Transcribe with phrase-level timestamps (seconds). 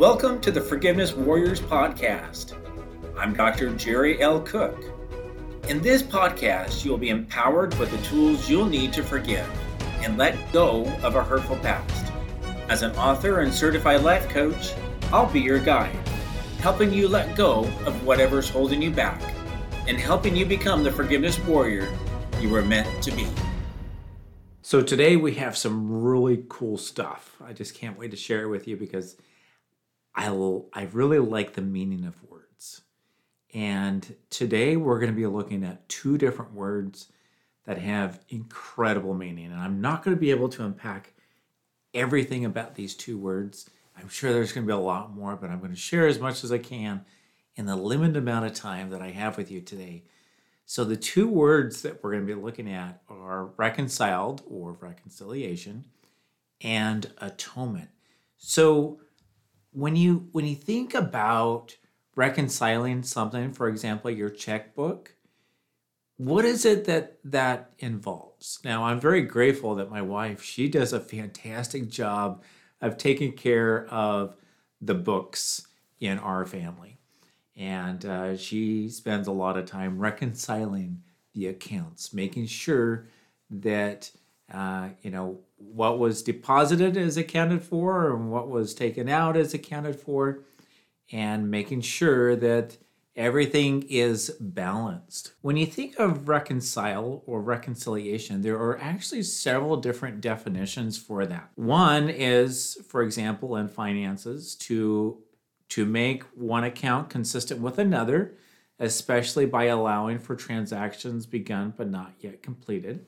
[0.00, 2.54] Welcome to the Forgiveness Warriors podcast.
[3.18, 3.74] I'm Dr.
[3.74, 4.40] Jerry L.
[4.40, 4.82] Cook.
[5.68, 9.46] In this podcast, you'll be empowered with the tools you'll need to forgive
[10.02, 12.14] and let go of a hurtful past.
[12.70, 14.72] As an author and certified life coach,
[15.12, 15.94] I'll be your guide,
[16.60, 19.20] helping you let go of whatever's holding you back
[19.86, 21.94] and helping you become the forgiveness warrior
[22.40, 23.28] you were meant to be.
[24.62, 27.36] So, today we have some really cool stuff.
[27.44, 29.16] I just can't wait to share it with you because
[30.14, 30.28] I,
[30.72, 32.82] I really like the meaning of words.
[33.52, 37.08] And today we're going to be looking at two different words
[37.64, 39.46] that have incredible meaning.
[39.46, 41.12] And I'm not going to be able to unpack
[41.94, 43.68] everything about these two words.
[43.96, 46.18] I'm sure there's going to be a lot more, but I'm going to share as
[46.18, 47.04] much as I can
[47.56, 50.04] in the limited amount of time that I have with you today.
[50.64, 55.84] So, the two words that we're going to be looking at are reconciled or reconciliation
[56.60, 57.90] and atonement.
[58.36, 59.00] So,
[59.72, 61.76] when you when you think about
[62.16, 65.14] reconciling something, for example, your checkbook,
[66.16, 68.58] what is it that that involves?
[68.64, 72.42] Now, I'm very grateful that my wife, she does a fantastic job
[72.80, 74.36] of taking care of
[74.80, 75.66] the books
[76.00, 76.98] in our family.
[77.56, 81.02] And uh, she spends a lot of time reconciling
[81.34, 83.06] the accounts, making sure
[83.50, 84.10] that
[84.52, 89.54] uh, you know what was deposited is accounted for and what was taken out is
[89.54, 90.40] accounted for
[91.12, 92.76] and making sure that
[93.16, 95.32] everything is balanced.
[95.42, 101.50] When you think of reconcile or reconciliation there are actually several different definitions for that.
[101.56, 105.18] One is for example in finances to
[105.70, 108.34] to make one account consistent with another
[108.78, 113.04] especially by allowing for transactions begun but not yet completed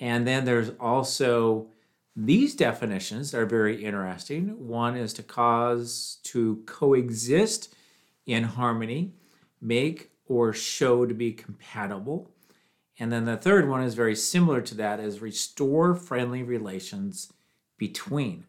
[0.00, 1.68] and then there's also
[2.16, 4.68] these definitions that are very interesting.
[4.68, 7.74] One is to cause to coexist
[8.26, 9.12] in harmony,
[9.60, 12.30] make or show to be compatible.
[12.98, 17.32] And then the third one is very similar to that is restore friendly relations
[17.76, 18.44] between.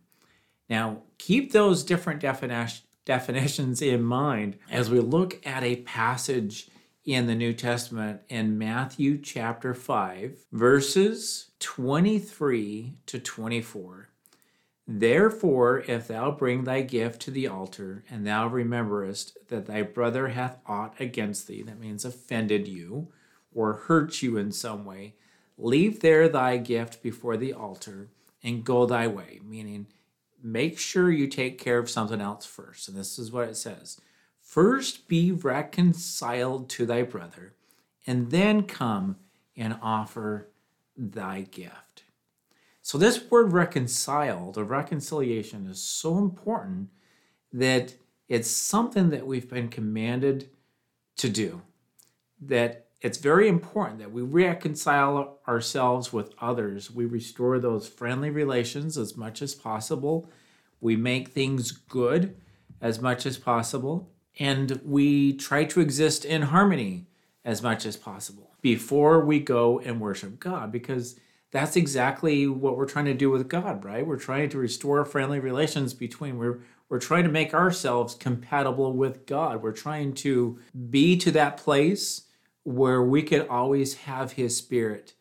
[0.69, 6.69] Now, keep those different defini- definitions in mind as we look at a passage
[7.05, 14.09] in the New Testament in Matthew chapter 5, verses 23 to 24.
[14.87, 20.29] Therefore, if thou bring thy gift to the altar, and thou rememberest that thy brother
[20.29, 23.09] hath aught against thee, that means offended you
[23.53, 25.15] or hurt you in some way,
[25.57, 28.09] leave there thy gift before the altar
[28.43, 29.87] and go thy way, meaning
[30.41, 32.87] make sure you take care of something else first.
[32.87, 33.99] And this is what it says
[34.45, 37.55] First be reconciled to thy brother,
[38.05, 39.17] and then come
[39.57, 40.51] and offer
[40.95, 42.03] thy gift.
[42.83, 46.89] So, this word reconciled or reconciliation is so important
[47.51, 47.95] that
[48.29, 50.51] it's something that we've been commanded
[51.17, 51.63] to do.
[52.39, 56.91] That it's very important that we reconcile ourselves with others.
[56.91, 60.29] We restore those friendly relations as much as possible.
[60.79, 62.37] We make things good
[62.79, 67.07] as much as possible and we try to exist in harmony
[67.43, 71.19] as much as possible before we go and worship God because
[71.51, 74.05] that's exactly what we're trying to do with God, right?
[74.05, 76.59] We're trying to restore friendly relations between we're
[76.89, 79.63] we're trying to make ourselves compatible with God.
[79.63, 80.59] We're trying to
[80.89, 82.23] be to that place
[82.63, 85.13] where we could always have his spirit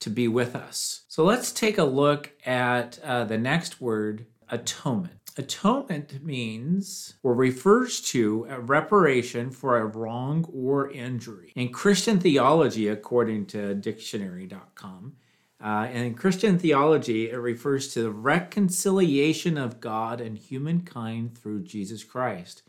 [0.00, 1.02] to be with us.
[1.06, 5.21] So let's take a look at uh, the next word, atonement.
[5.38, 11.52] Atonement means or refers to a reparation for a wrong or injury.
[11.56, 15.14] In Christian theology, according to dictionary.com,
[15.62, 21.62] uh, and in Christian theology, it refers to the reconciliation of God and humankind through
[21.62, 22.62] Jesus Christ.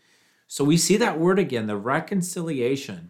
[0.48, 3.10] So we see that word again the reconciliation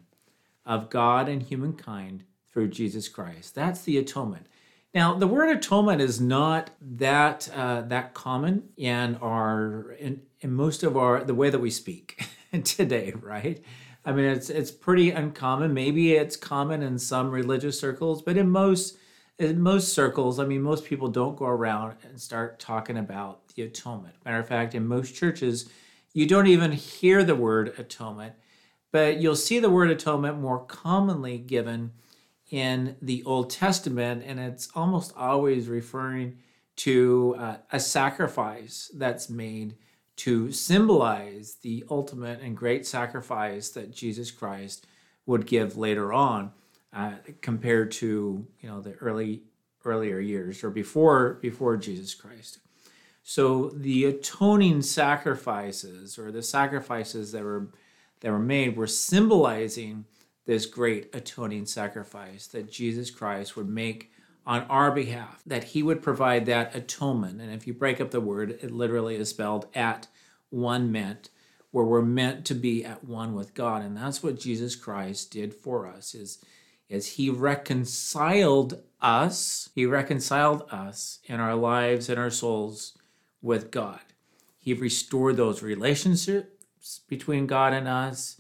[0.66, 3.56] of God and humankind through Jesus Christ.
[3.56, 4.47] That's the atonement.
[4.94, 10.84] Now, the word atonement is not that uh, that common in our in, in most
[10.84, 12.24] of our the way that we speak
[12.63, 13.63] today, right?
[14.06, 15.74] I mean, it's it's pretty uncommon.
[15.74, 18.98] Maybe it's common in some religious circles, but in most
[19.40, 23.63] in most circles, I mean, most people don't go around and start talking about the
[23.63, 24.16] atonement.
[24.24, 25.69] Matter of fact, in most churches,
[26.13, 28.36] you don't even hear the word atonement,
[28.92, 31.94] but you'll see the word atonement more commonly given
[32.54, 36.38] in the Old Testament, and it's almost always referring
[36.76, 39.74] to uh, a sacrifice that's made
[40.18, 44.86] to symbolize the ultimate and great sacrifice that Jesus Christ
[45.26, 46.52] would give later on,
[46.94, 49.42] uh, compared to you know the early
[49.84, 52.60] earlier years or before before Jesus Christ.
[53.24, 57.70] So the atoning sacrifices or the sacrifices that were
[58.20, 60.06] that were made were symbolizing
[60.45, 64.12] this great atoning sacrifice that Jesus Christ would make
[64.45, 67.42] on our behalf, that he would provide that atonement.
[67.42, 70.07] And if you break up the word, it literally is spelled at
[70.50, 71.30] one meant,
[71.72, 73.84] where we're meant to be at one with God.
[73.84, 76.44] And that's what Jesus Christ did for us is,
[76.90, 82.98] is he reconciled us, he reconciled us in our lives and our souls
[83.42, 84.01] with God.
[84.57, 88.40] He restored those relationships between God and us.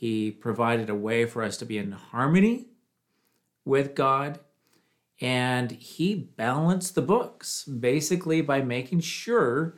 [0.00, 2.68] He provided a way for us to be in harmony
[3.66, 4.40] with God.
[5.20, 9.76] And he balanced the books basically by making sure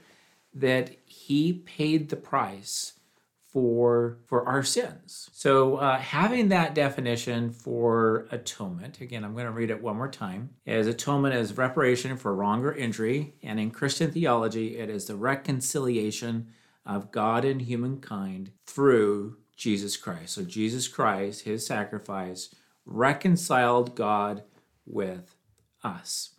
[0.55, 2.93] that he paid the price
[3.41, 5.29] for for our sins.
[5.33, 10.09] So uh, having that definition for atonement, again, I'm going to read it one more
[10.09, 10.51] time.
[10.69, 15.17] As atonement is reparation for wrong or injury, and in Christian theology, it is the
[15.17, 16.47] reconciliation
[16.87, 20.31] of God and humankind through Jesus Christ.
[20.35, 22.53] So Jesus Christ, his sacrifice,
[22.85, 24.43] reconciled God
[24.85, 25.37] with
[25.85, 26.31] us.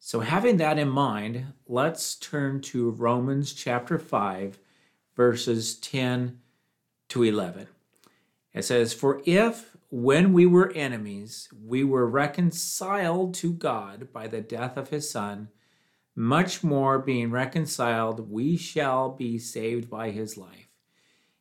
[0.00, 4.58] So, having that in mind, let's turn to Romans chapter 5,
[5.14, 6.40] verses 10
[7.10, 7.68] to 11.
[8.52, 14.40] It says, For if, when we were enemies, we were reconciled to God by the
[14.40, 15.48] death of his Son,
[16.16, 20.63] much more being reconciled, we shall be saved by his life.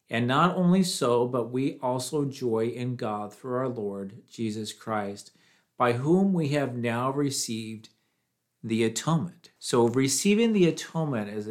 [0.09, 5.31] And not only so, but we also joy in God through our Lord Jesus Christ,
[5.77, 7.89] by whom we have now received
[8.63, 9.51] the atonement.
[9.59, 11.49] So, receiving the atonement is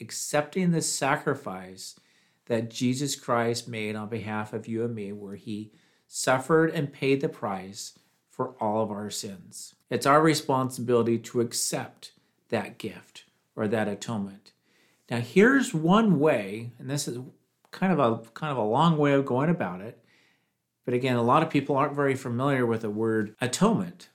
[0.00, 1.98] accepting the sacrifice
[2.46, 5.72] that Jesus Christ made on behalf of you and me, where he
[6.06, 7.98] suffered and paid the price
[8.30, 9.74] for all of our sins.
[9.90, 12.12] It's our responsibility to accept
[12.50, 13.24] that gift
[13.56, 14.52] or that atonement.
[15.10, 17.18] Now, here's one way, and this is
[17.74, 19.98] kind of a kind of a long way of going about it.
[20.84, 24.10] But again, a lot of people aren't very familiar with the word atonement.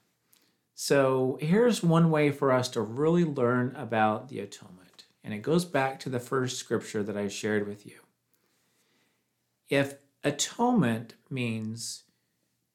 [0.75, 5.05] So here's one way for us to really learn about the atonement.
[5.23, 7.99] And it goes back to the first scripture that I shared with you.
[9.67, 12.03] If atonement means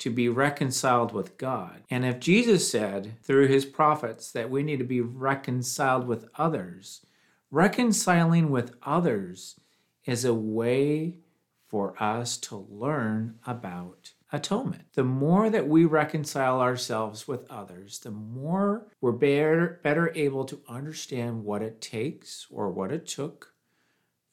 [0.01, 4.81] to be reconciled with God, and if Jesus said through his prophets that we need
[4.81, 7.07] to be reconciled with others,
[7.51, 9.59] reconciling with others
[10.05, 11.19] is a way
[11.67, 14.85] for us to learn about atonement.
[14.95, 20.61] The more that we reconcile ourselves with others, the more we're better, better able to
[20.69, 23.55] understand what it takes or what it took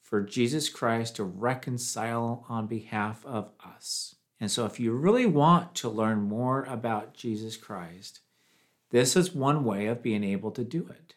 [0.02, 4.16] for Jesus Christ to reconcile on behalf of us.
[4.38, 8.20] And so, if you really want to learn more about Jesus Christ,
[8.90, 11.14] this is one way of being able to do it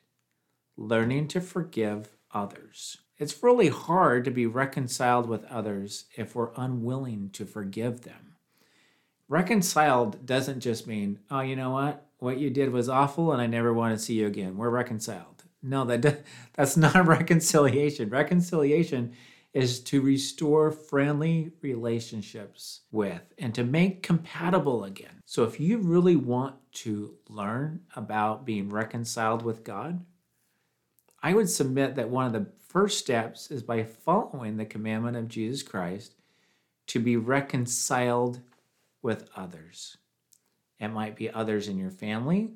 [0.77, 2.97] learning to forgive others.
[3.17, 8.35] It's really hard to be reconciled with others if we're unwilling to forgive them.
[9.29, 12.05] Reconciled doesn't just mean, oh, you know what?
[12.19, 14.57] What you did was awful and I never want to see you again.
[14.57, 15.43] We're reconciled.
[15.63, 16.23] No, that
[16.53, 18.09] that's not reconciliation.
[18.09, 19.13] Reconciliation
[19.53, 25.21] is to restore friendly relationships with and to make compatible again.
[25.25, 30.05] So if you really want to learn about being reconciled with God,
[31.25, 35.27] I would submit that one of the first steps is by following the commandment of
[35.27, 36.13] Jesus Christ
[36.85, 38.41] to be reconciled
[39.01, 39.97] with others.
[40.79, 42.51] It might be others in your family,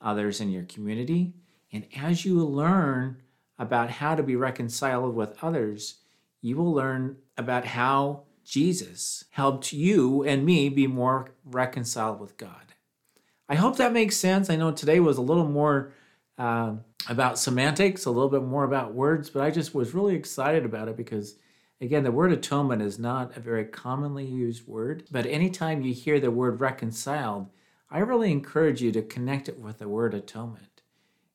[0.00, 1.32] others in your community.
[1.72, 3.22] And as you learn
[3.58, 5.96] about how to be reconciled with others,
[6.40, 12.72] you will learn about how Jesus helped you and me be more reconciled with God.
[13.48, 14.48] I hope that makes sense.
[14.48, 15.92] I know today was a little more
[16.38, 16.74] uh,
[17.08, 20.88] about semantics, a little bit more about words, but I just was really excited about
[20.88, 21.36] it because,
[21.80, 25.04] again, the word atonement is not a very commonly used word.
[25.10, 27.48] But anytime you hear the word reconciled,
[27.90, 30.82] I really encourage you to connect it with the word atonement.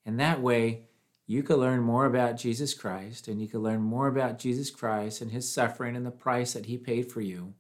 [0.05, 0.83] And that way,
[1.31, 5.21] you can learn more about Jesus Christ and you can learn more about Jesus Christ
[5.21, 7.53] and his suffering and the price that he paid for you.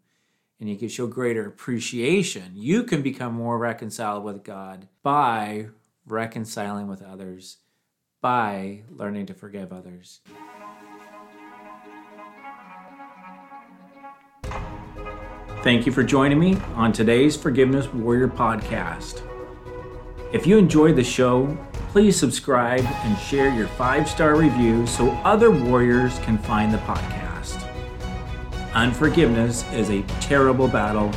[0.59, 2.51] And you can show greater appreciation.
[2.53, 5.67] You can become more reconciled with God by
[6.11, 7.57] reconciling with others
[8.21, 10.19] by learning to forgive others.
[15.63, 19.21] Thank you for joining me on today's Forgiveness Warrior podcast.
[20.33, 21.57] If you enjoyed the show,
[21.89, 27.67] please subscribe and share your five star review so other warriors can find the podcast.
[28.73, 31.11] Unforgiveness is a terrible battle,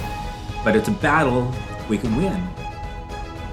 [0.64, 1.54] but it's a battle
[1.88, 2.63] we can win.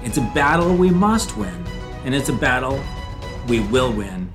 [0.04, 1.64] It's a battle we must win,
[2.04, 2.82] and it's a battle
[3.48, 4.32] we will win.